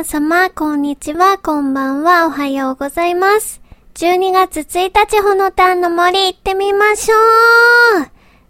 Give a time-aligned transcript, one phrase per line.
[0.00, 3.60] 皆様、こんにちは、こんばんは、おはようございます。
[3.96, 7.18] 12月1日、ほのたんの森行ってみましょう。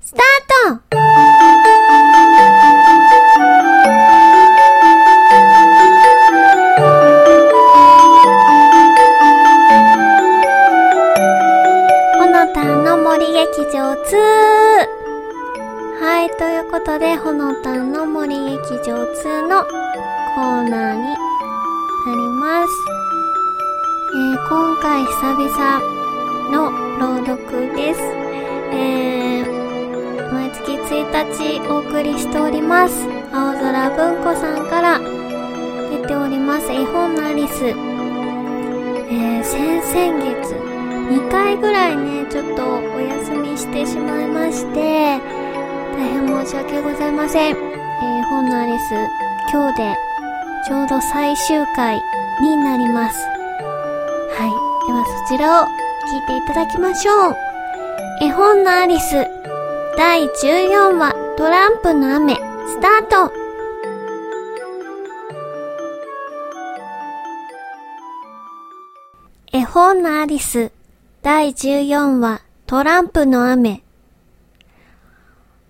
[0.00, 0.22] スター
[0.68, 0.80] ト。
[12.16, 14.06] ほのたんの森劇場2
[16.00, 19.64] はい、ということで、ほのたんの森劇場2の
[20.36, 21.29] コーナーに
[22.40, 22.72] ます。
[24.14, 25.80] えー、今回久々
[26.50, 28.00] の朗読です。
[28.72, 33.06] えー、毎月1日お送りしております。
[33.30, 34.98] 青空文庫さんから
[35.90, 37.66] 出ております絵本のアリス。
[37.66, 45.20] えー、先々月、2回ぐらいね、ちょっとお休みしてしまいまして、
[45.94, 47.54] 大変申し訳ございません。
[47.54, 48.94] えー、本のアリス、
[49.52, 50.09] 今日で
[50.66, 52.02] ちょうど最終回
[52.40, 53.18] になります。
[53.18, 54.86] はい。
[54.86, 55.68] ではそちらを聞
[56.24, 57.36] いていただきましょう。
[58.20, 59.26] 絵本のアリス、
[59.96, 63.32] 第14話、トランプの雨、スタート
[69.52, 70.70] 絵本のアリス、
[71.22, 73.82] 第14話、トランプの雨。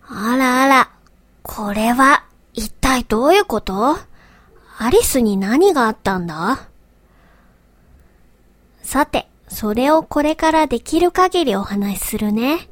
[0.03, 0.91] あらあら、
[1.43, 3.97] これは、一体どういうこと？
[4.83, 6.67] アリスに何があったんだ？
[8.83, 12.71] さて、それをこれからできる限りお話しするね。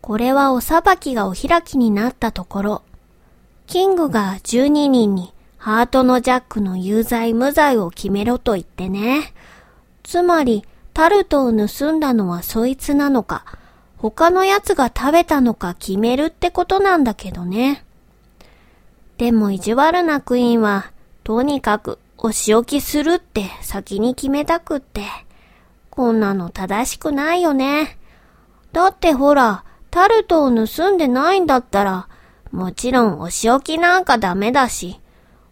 [0.00, 2.82] これはお裁きがお開きになったところ、
[3.68, 9.32] キングが12人にハートのジャックの有罪無罪を決めろと言ってね。
[10.02, 13.44] つまり、タルトを盗んだのはそいつなのか、
[13.96, 17.84] 他のやつが食べたのか決めるってことなんだけどね。
[19.18, 20.90] でも意地悪なクイーンは、
[21.28, 25.02] とにかくお仕置きするって先に決めたくって。
[25.90, 27.98] こんなの正しくないよね。
[28.72, 32.08] だってほら、タルトを盗んでないんだったら、
[32.50, 35.00] もちろんお仕置きなんかダメだし、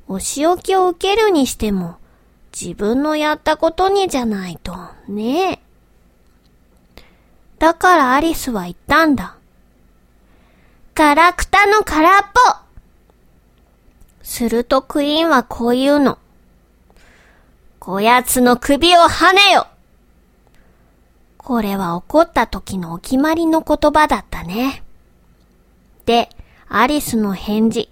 [0.08, 1.98] お仕置きを受けるにしても、
[2.58, 4.74] 自分のやったことにじゃないと、
[5.08, 5.58] ねえ。
[7.58, 9.36] だからアリスは言ったんだ。
[10.94, 12.65] ガラクタの空っぽ
[14.26, 16.18] するとクイーンはこう言うの。
[17.78, 19.68] こやつの首をはねよ
[21.38, 24.82] これは怒った時のお決まりの言葉だったね。
[26.06, 26.28] で、
[26.68, 27.88] アリスの返事。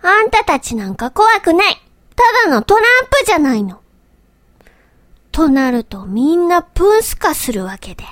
[0.00, 1.74] あんたたちなんか怖くない
[2.14, 3.80] ただのトランプじゃないの
[5.32, 8.04] となるとみんなプンスカするわけで。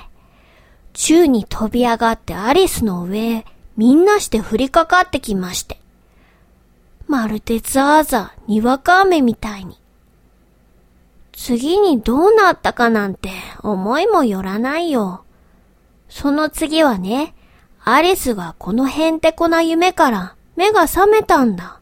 [0.93, 3.45] 宙に飛び上がってアリスの上へ
[3.77, 5.80] みんなして降りかかってきまして。
[7.11, 9.77] まるでザーザー、にわか雨みたいに。
[11.33, 13.31] 次にどうなったかなんて
[13.63, 15.25] 思いもよらないよ。
[16.07, 17.35] その次はね、
[17.83, 21.81] アリスがこのへんてこな夢から目が覚めたんだ。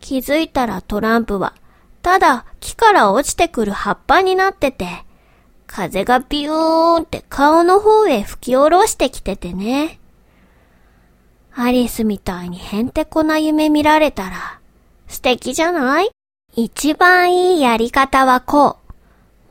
[0.00, 1.54] 気づいたらトランプは
[2.02, 4.88] ただ木から落ちてくる葉っぱになってて、
[5.68, 9.99] 風がビューンって顔の方へ吹き下ろしてきててね。
[11.62, 14.60] アリスみたいにへんてこな夢見られたら、
[15.08, 16.10] 素敵じゃない？
[16.56, 18.92] 一番いいやり方はこう。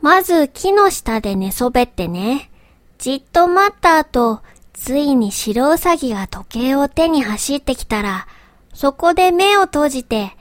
[0.01, 2.49] まず木の下で寝そべってね。
[2.97, 4.41] じっと待った後、
[4.73, 8.27] ついに白ウサギが時計を手に走ってきたら、
[8.73, 10.31] そこで目を閉じて、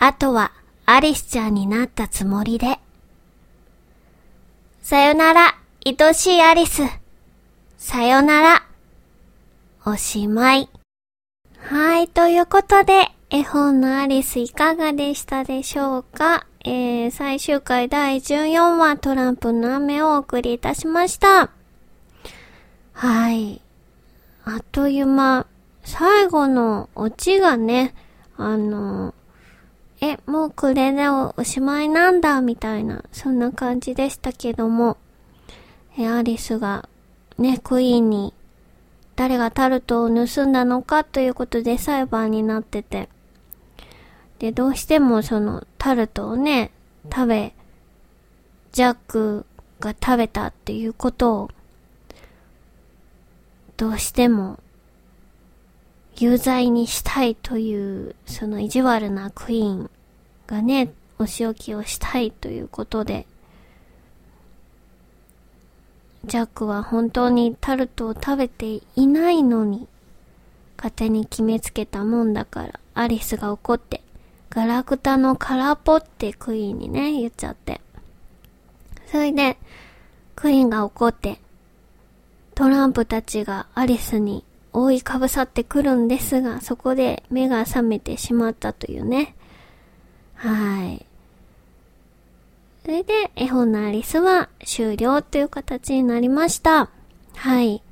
[0.00, 0.50] あとは
[0.86, 2.80] アリスちゃんになったつもりで。
[4.82, 6.82] さよなら、愛しいアリス。
[7.78, 8.66] さよなら。
[9.84, 10.68] おしまい。
[11.68, 16.46] はい、ということで、絵本のアリスいかがでしたでしょうか？
[16.64, 21.50] えー、最終回第14話トランプの雨をお送りいたしました。
[22.92, 23.60] はい。
[24.44, 25.48] あっという間、
[25.82, 27.96] 最後のオチがね、
[28.36, 29.12] あの、
[30.00, 34.98] え、もうこれでおしまいなんだ、みたいな、そんな感じでしたけども、
[35.98, 36.88] え、アリスが、
[37.38, 38.34] ね、クイーンに、
[39.16, 43.08] 誰がタルトを盗んだのかということで裁判になってて、
[44.38, 46.70] で、どうしてもそのタルトをね、
[47.10, 47.54] 食べ、
[48.72, 49.46] ジャック
[49.80, 51.50] が食べたっていうことを、
[53.78, 54.60] どうしても、
[56.18, 59.90] 有罪にしたいという、その意地悪なクイーン
[60.46, 63.26] がね、お仕置きをしたいということで、
[66.26, 69.86] ジャックは本当にタルトを食べていないのに、
[70.76, 74.02] 勝手に決めつけたもんだから、アリスが怒って、
[74.50, 77.80] ガラクタの空っぽってクイーンにね、言っちゃって。
[79.06, 79.56] それで、
[80.34, 81.38] クイーンが怒って、
[82.56, 89.36] トランプたちがアリスに覆いかぶさってくるんですが、そこで目が覚めてしまったというね。
[90.34, 91.06] はい。
[92.86, 96.88] それで、絵本のアリスは終了という形になりました。
[97.34, 97.82] はい。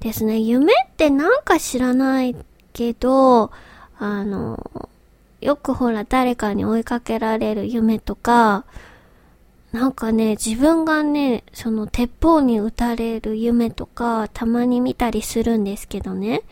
[0.00, 0.40] ですね。
[0.40, 2.34] 夢ってなんか知らない
[2.72, 3.52] けど、
[3.96, 4.88] あの、
[5.40, 8.64] よくほら誰かに追いかけられる夢とか、
[9.70, 16.42] なんかね、自分がね、その鉄砲に撃たれる夢とか、たまに見たりするんですけどね。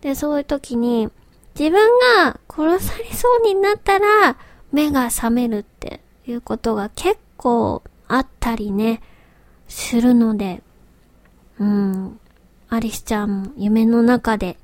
[0.00, 1.08] で、そういう時に、
[1.56, 1.78] 自分
[2.24, 4.36] が殺されそうになったら、
[4.72, 9.02] 目が覚めるっていうことが結構あったりね、
[9.68, 10.62] するので、
[11.58, 12.20] うん、
[12.68, 14.58] アリスちゃんも夢の中で、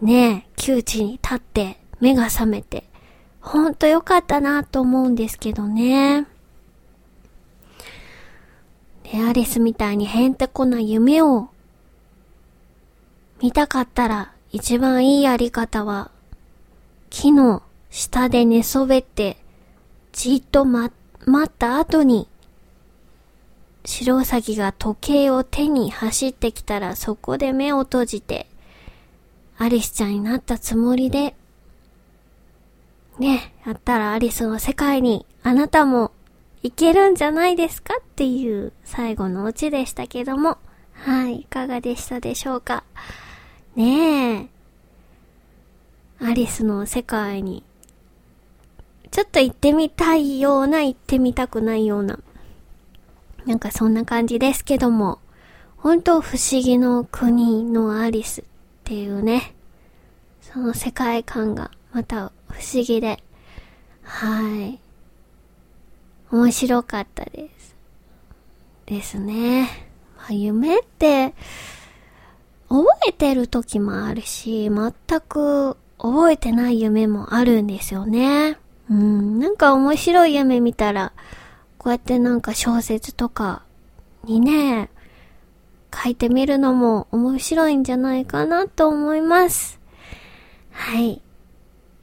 [0.00, 2.84] ねえ、窮地に立って目が覚めて、
[3.40, 6.26] ほんとよかったなと思うんですけどね。
[9.04, 11.48] で、アリスみたいにへんてこな夢を
[13.40, 16.10] 見たかったら一番いいやり方は
[17.08, 19.36] 木の下で寝そべって
[20.18, 20.92] じっと待
[21.44, 22.26] った後に
[23.84, 28.48] 白ウサギが時計を手に走ってきたらそこで目を閉じて
[29.58, 31.36] アリスちゃんになったつもりで
[33.20, 36.10] ね、やったらアリスの世界にあなたも
[36.64, 40.58] 行けるんじゃないですかっていう最後のオチでしたけども、
[40.94, 42.82] はい、いかがでしたでしょうか。
[43.76, 44.48] ね
[46.20, 47.62] え、アリスの世界に、
[49.10, 52.18] ちょっと行ってみたいような、行ってみたくないような、
[53.46, 55.18] なんかそんな感じですけども、
[55.76, 58.44] 本当不思議の国のアリスっ
[58.84, 59.54] ていうね、
[60.40, 63.22] その世界観がまた不思議で、
[64.02, 64.80] はい。
[66.30, 67.76] 面白かったです。
[68.86, 69.68] ですね。
[70.16, 71.34] まあ、夢って、
[72.68, 78.58] 覚えてる時もあるし、全く覚えてない夢もあるんですよね。
[78.90, 81.12] うん、なんか面白い夢見たら、
[81.76, 83.62] こうやってなんか小説とか
[84.24, 84.90] にね、
[85.94, 89.80] 書いてみるのも面白いんじゃないかなと思います。
[90.70, 91.22] はい。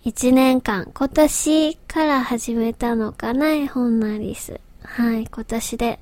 [0.03, 4.59] 一年間、今年から始めたのかな、絵本のアリス。
[4.83, 5.99] はい、今年で、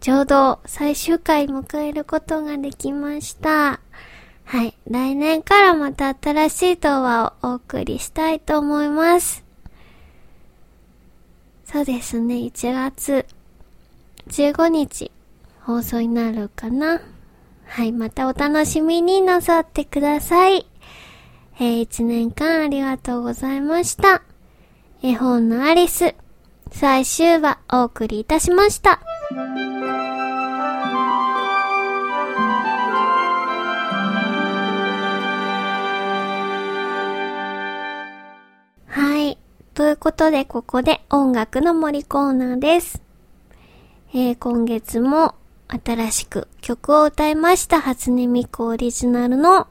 [0.00, 3.80] ちょうど最終回迎えることができました。
[4.44, 9.47] はい、来年からまた新しい動画をお送りしたいと思います。
[11.70, 13.26] そうですね、1月
[14.28, 15.12] 15日
[15.60, 17.02] 放送になるかな。
[17.66, 20.66] はい、またお楽しみになさってください。
[21.60, 24.22] えー、一年間ありがとうございました。
[25.02, 26.14] 絵本のアリス、
[26.72, 29.00] 最終話お送りいたしました。
[39.78, 43.00] ということで、ここで音楽の森コーナーです。
[44.12, 45.36] えー、今月も
[45.68, 49.68] 新しく曲を歌いました初音ミクオリジナルの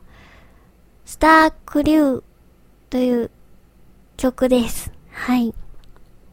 [1.03, 2.23] スタークリュー
[2.89, 3.31] という
[4.15, 4.93] 曲です。
[5.11, 5.53] はい。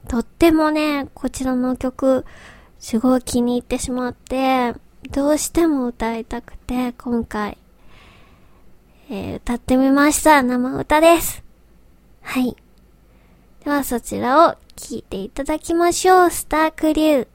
[0.07, 2.25] とってもね、こちらの曲、
[2.79, 4.73] すごい気に入ってしまって、
[5.11, 7.59] どうしても歌いたくて、今回、
[9.11, 10.45] えー、歌ってみました。
[10.45, 11.43] 生歌です。
[12.23, 12.57] はい。
[13.65, 16.31] ではそちらを聞いていただきましょう。
[16.31, 17.34] スタークリュー。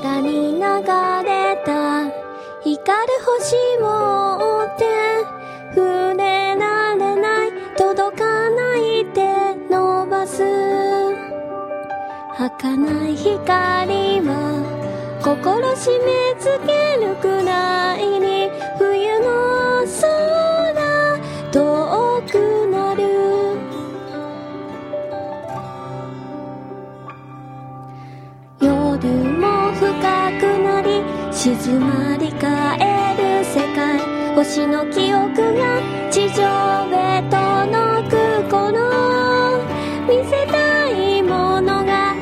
[0.00, 2.04] 空に流れた
[2.62, 3.84] 光る星を
[4.38, 4.84] 追って
[5.74, 10.44] 触れられない届かないで伸ばす。
[12.36, 14.30] 儚い光は
[15.20, 21.18] 心締め付けるくらいに冬の空
[21.50, 23.02] 遠くなる。
[28.60, 29.27] 夜
[31.56, 33.98] 静まり返る世界。
[34.34, 36.44] 星の記憶が地上
[36.92, 38.16] へ届く
[38.50, 39.64] 頃
[40.06, 42.16] 見せたいものがあ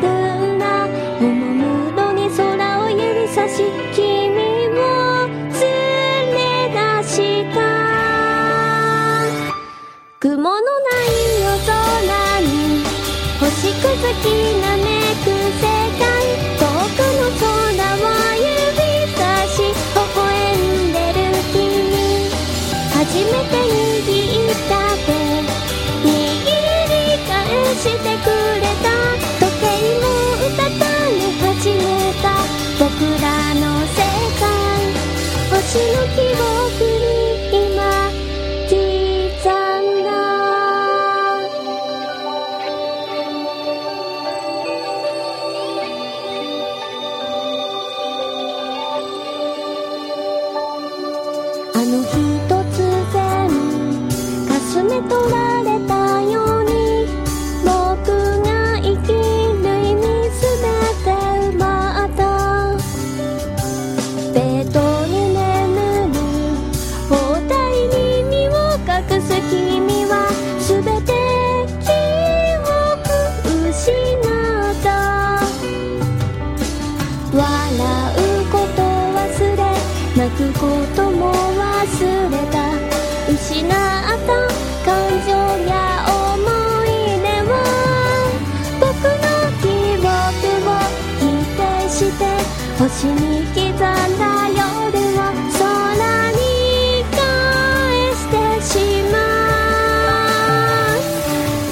[0.00, 0.88] るんだ
[1.20, 4.32] おもむろに空を指さし君
[4.78, 5.60] を連
[6.32, 6.40] れ
[6.72, 7.14] 出し
[7.54, 7.56] た。
[10.20, 12.82] 雲のない夜空に
[13.38, 13.44] 星
[13.82, 13.84] 屑
[14.22, 14.24] き
[14.62, 14.73] な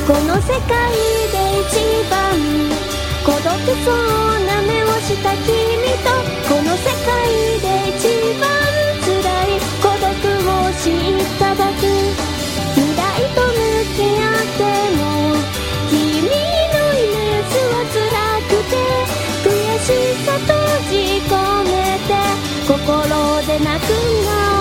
[0.07, 0.91] この世界
[1.31, 1.79] で一
[2.11, 2.19] 番
[3.25, 3.47] 孤独
[3.85, 3.95] そう
[4.47, 5.47] な目をした君
[6.03, 6.11] と
[6.49, 7.23] この世界
[7.61, 8.43] で一番
[9.01, 9.07] 辛
[9.47, 11.87] い孤独を知っただけ
[12.75, 13.01] 未来
[13.37, 13.55] と向
[13.95, 14.61] き合って
[14.99, 15.01] も
[15.89, 16.27] 君の
[16.99, 18.03] イメージは辛
[18.49, 18.75] くて
[19.47, 19.87] 悔し
[20.25, 20.51] さ閉
[20.91, 20.95] じ
[21.31, 21.33] 込
[21.65, 21.71] め
[22.09, 22.11] て
[22.67, 22.75] 心
[23.47, 23.89] で泣く
[24.27, 24.52] な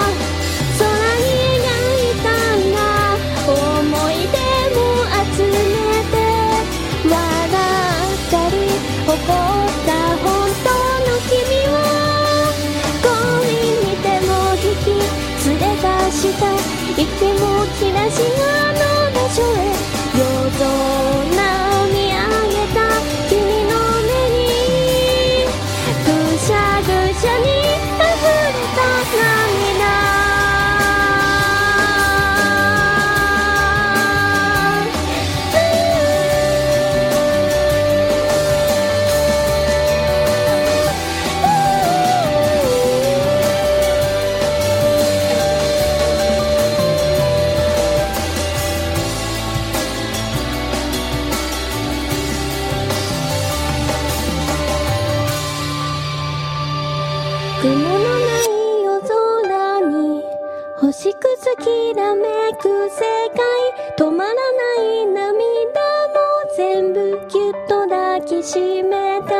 [68.51, 69.31] しめた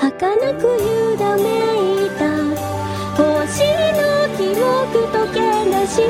[0.00, 0.62] 儚く
[1.18, 1.42] だめ
[2.06, 2.24] いた。
[3.18, 3.20] 星
[3.92, 4.02] の
[4.38, 6.00] 記憶とけなし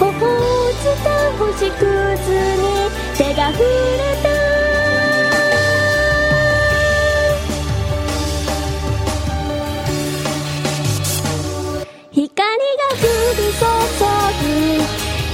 [0.00, 0.40] オホう
[0.80, 1.06] ツた
[1.36, 1.84] 星屑
[2.56, 2.64] に
[3.18, 3.68] 手が触れ
[4.22, 4.30] た。
[12.12, 13.04] 光が降
[13.36, 13.64] り注
[14.40, 14.44] ぐ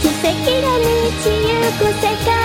[0.02, 0.30] 奇跡
[0.62, 0.84] が満
[1.22, 2.38] ちゆく世界。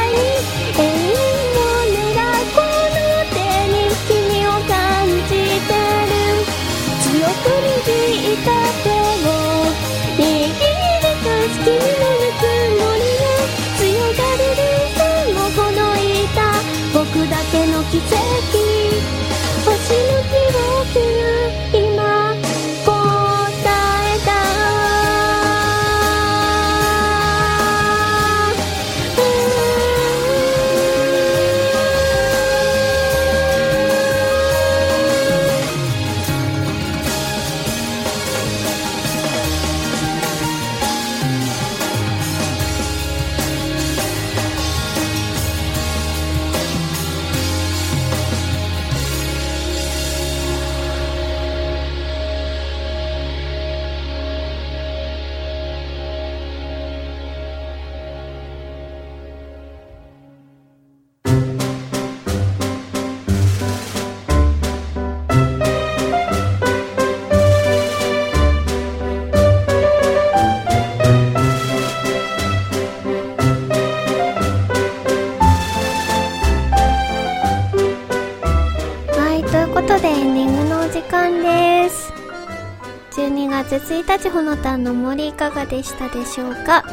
[83.64, 86.84] 月1日ほのたんの森いかがでしたでしょうか、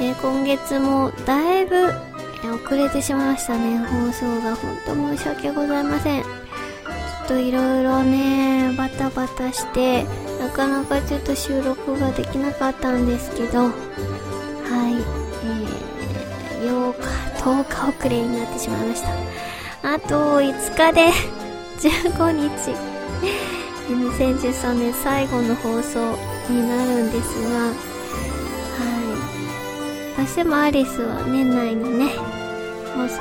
[0.00, 1.92] えー、今月もだいぶ、
[2.48, 3.78] 遅れてしまいましたね。
[3.78, 6.22] 放送が本当申し訳ございません。
[6.22, 6.28] ちょ
[7.24, 10.04] っといろいろねバタバタして
[10.40, 13.64] なかなかちょっと収録ができなかったんですけど。
[13.64, 14.94] はい、
[15.44, 19.94] えー、8日10日遅れになってしまいました。
[19.94, 21.10] あと5日で
[21.80, 22.74] 15日。
[23.94, 26.16] 2013年最後の放送
[26.48, 27.74] になるんですがは
[30.14, 30.16] い。
[30.16, 32.08] どうしてもアリスは年内にね
[32.94, 33.20] 放送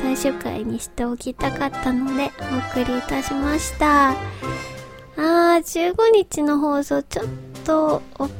[0.00, 4.10] 最終回にしておきたかったのでお送りいたしました。
[4.10, 7.26] あー15日の放送ちょっ
[7.64, 8.30] と遅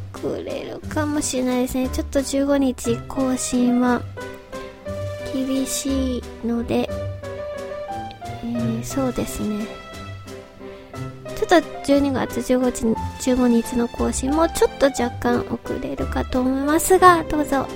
[0.45, 1.89] れるかもしれないですね。
[1.89, 4.01] ちょっと15日更新は
[5.35, 6.89] 厳しいので、
[8.45, 9.88] えー、そうですね。
[11.49, 17.67] と12月15日 ,15 日の更新もちょっと若干遅れるかと思いますが、どうぞ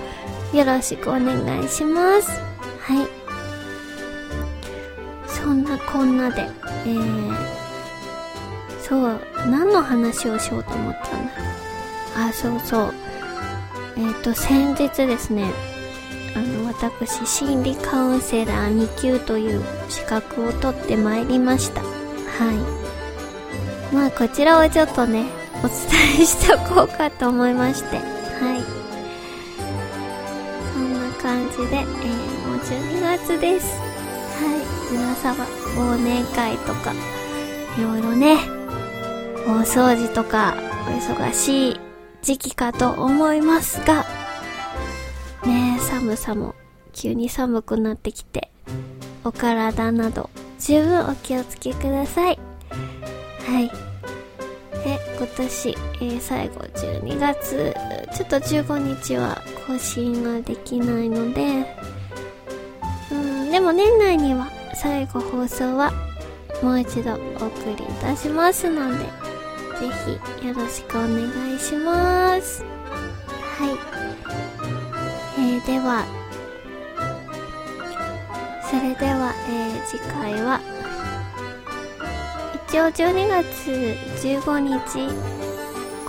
[0.52, 2.31] よろしくお願いします。
[2.79, 3.07] はい。
[5.26, 6.43] そんなこんなで、
[6.87, 7.35] えー、
[8.81, 11.33] そう、何の話をしようと思ったんだ？
[12.29, 12.95] あ、そうそう。
[13.97, 15.50] えっ、ー、と、先日ですね、
[16.37, 21.81] あの、私、心理カウンセラー2級という資格を取ってまいりました。
[21.83, 21.88] は
[22.79, 22.82] い。
[23.92, 25.26] まあこちらをちょっとね、
[25.62, 25.76] お伝
[26.20, 28.62] えしておこうかと思いまして、はい。
[30.72, 33.78] そんな感じで、えー、もう12月です。
[33.78, 34.58] は
[34.90, 34.92] い。
[34.92, 35.44] 皆様、
[35.76, 36.92] 忘年会とか、
[37.78, 38.37] いろいろね、
[39.46, 40.54] 大掃除とか、
[40.87, 41.80] お忙しい
[42.22, 44.04] 時期かと思いますが、
[45.44, 46.54] ね寒さも
[46.92, 48.50] 急に寒くなってきて、
[49.25, 52.38] お体など十分お気をつけください。
[53.52, 53.68] はい。
[54.82, 57.74] で、今年、えー、最後12月、
[58.16, 61.66] ちょっと15日は更新ができないので、
[63.11, 65.92] うん、でも年内には最後放送は
[66.62, 69.05] もう一度お送りいたしますので、ぜ
[70.40, 72.64] ひよろしくお願いします。
[73.59, 73.77] はい。
[75.38, 76.07] えー、では、
[78.64, 80.59] それでは、えー、次回は
[82.72, 83.70] 一応12月
[84.26, 84.80] 15日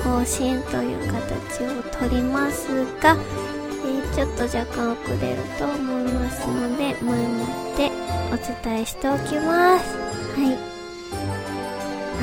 [0.02, 7.91] 更新という形をとりますが、えー、ちょっと若干遅れると思いますので前もって
[8.32, 9.97] お伝えしておきます。
[9.97, 10.56] はい。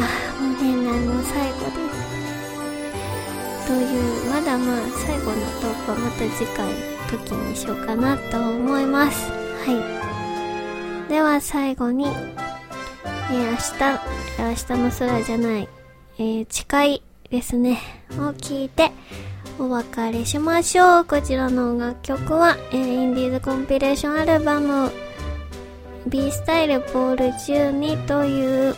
[0.00, 3.84] ああもう年内も最後ですとい
[4.26, 6.72] うまだまあ最後のトークはまた次回の
[7.10, 9.36] 時にしようかなと思いますは
[11.06, 11.10] い。
[11.10, 12.06] では最後に
[13.30, 15.68] えー、明日、明日の空じゃない、
[16.18, 17.78] えー、誓いですね、
[18.18, 18.90] を聞いて、
[19.56, 21.04] お別れしましょう。
[21.04, 24.90] こちらの楽曲は、えー、インディーズコンピレーションアルバム、
[26.08, 28.74] B スタイルボール12という、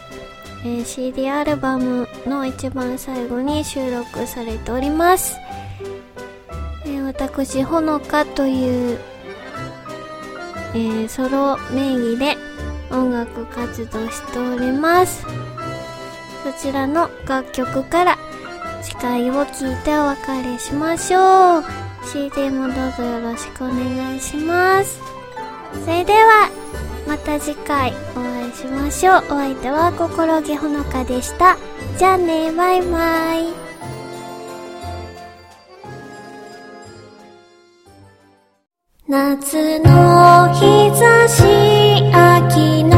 [0.64, 5.38] えー、CD アルバムの一番最後に収録されております。
[6.84, 8.98] えー、私、ほのかという、
[10.74, 12.36] え、ソロ名義で、
[12.92, 15.24] 音楽活動しております。
[16.44, 18.18] そちらの楽曲から
[18.82, 21.64] 誓いを聞いてお別れしましょう。
[22.04, 25.00] CD もどうぞよろしくお願いします。
[25.84, 26.50] それでは、
[27.06, 29.16] また次回お会いしましょう。
[29.16, 31.56] お相手は心木ほのかでした。
[31.96, 33.61] じゃあね、バイバイ。
[39.12, 41.42] 夏の日差し
[42.14, 42.91] 秋の